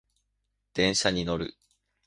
[0.73, 1.53] 電車に乗る